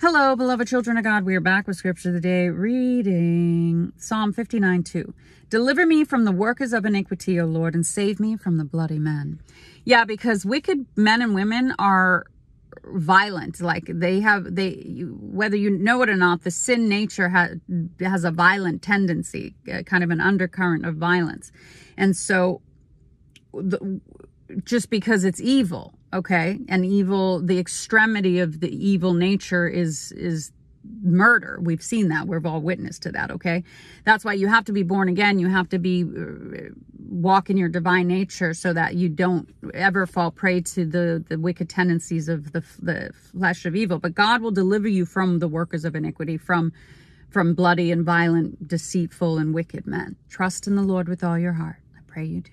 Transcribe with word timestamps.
Hello, 0.00 0.34
beloved 0.34 0.66
children 0.66 0.96
of 0.96 1.04
God. 1.04 1.24
We 1.24 1.36
are 1.36 1.40
back 1.40 1.66
with 1.66 1.76
scripture 1.76 2.10
today, 2.10 2.48
reading 2.48 3.92
Psalm 3.96 4.32
59 4.32 4.82
2. 4.82 5.14
Deliver 5.50 5.86
me 5.86 6.04
from 6.04 6.24
the 6.24 6.32
workers 6.32 6.72
of 6.72 6.84
iniquity, 6.84 7.38
O 7.38 7.44
Lord, 7.44 7.74
and 7.74 7.86
save 7.86 8.18
me 8.18 8.36
from 8.36 8.56
the 8.56 8.64
bloody 8.64 8.98
men. 8.98 9.40
Yeah, 9.84 10.04
because 10.04 10.46
wicked 10.46 10.86
men 10.96 11.20
and 11.20 11.34
women 11.34 11.74
are 11.78 12.24
violent. 12.84 13.60
Like 13.60 13.84
they 13.86 14.20
have 14.20 14.54
they 14.54 14.76
you, 14.86 15.18
whether 15.20 15.56
you 15.56 15.70
know 15.70 16.02
it 16.02 16.08
or 16.08 16.16
not 16.16 16.42
the 16.42 16.50
sin 16.50 16.88
nature 16.88 17.28
has 17.28 17.56
has 18.00 18.24
a 18.24 18.30
violent 18.30 18.82
tendency 18.82 19.54
uh, 19.72 19.82
kind 19.82 20.04
of 20.04 20.10
an 20.10 20.20
undercurrent 20.20 20.86
of 20.86 20.96
violence. 20.96 21.52
And 21.96 22.16
so 22.16 22.62
the, 23.52 24.00
just 24.64 24.90
because 24.90 25.24
it's 25.24 25.40
evil 25.40 25.94
okay? 26.12 26.58
And 26.68 26.84
evil 26.84 27.40
the 27.40 27.58
extremity 27.58 28.40
of 28.40 28.60
the 28.60 28.70
evil 28.70 29.14
nature 29.14 29.68
is 29.68 30.12
is 30.12 30.52
murder. 31.02 31.58
We've 31.60 31.82
seen 31.82 32.08
that. 32.08 32.26
We've 32.26 32.46
all 32.46 32.60
witnessed 32.60 33.02
to 33.02 33.12
that 33.12 33.30
okay? 33.30 33.64
That's 34.04 34.24
why 34.24 34.34
you 34.34 34.48
have 34.48 34.64
to 34.66 34.72
be 34.72 34.82
born 34.82 35.08
again. 35.08 35.38
You 35.38 35.48
have 35.48 35.68
to 35.70 35.78
be 35.78 36.04
uh, 36.04 36.74
walk 37.10 37.50
in 37.50 37.56
your 37.56 37.68
divine 37.68 38.08
nature 38.08 38.54
so 38.54 38.72
that 38.72 38.94
you 38.94 39.08
don't 39.08 39.48
ever 39.74 40.06
fall 40.06 40.30
prey 40.30 40.60
to 40.60 40.86
the 40.86 41.24
the 41.28 41.38
wicked 41.38 41.68
tendencies 41.68 42.28
of 42.28 42.52
the 42.52 42.62
the 42.80 43.10
flesh 43.32 43.66
of 43.66 43.76
evil. 43.76 43.98
But 43.98 44.14
god 44.14 44.42
will 44.42 44.52
deliver 44.52 44.88
you 44.88 45.04
from 45.04 45.38
the 45.38 45.48
workers 45.48 45.84
of 45.84 45.94
iniquity 45.94 46.36
from 46.36 46.72
from 47.30 47.54
bloody 47.54 47.92
and 47.92 48.04
violent 48.04 48.66
deceitful 48.66 49.38
and 49.38 49.54
wicked 49.54 49.86
men. 49.86 50.16
Trust 50.28 50.66
in 50.66 50.76
the 50.76 50.82
lord 50.82 51.08
with 51.08 51.22
all 51.22 51.38
your 51.38 51.52
heart. 51.54 51.76
I 51.96 52.00
pray 52.06 52.24
you 52.24 52.42
do 52.42 52.50